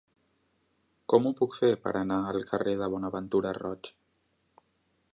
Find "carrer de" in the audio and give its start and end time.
2.53-2.91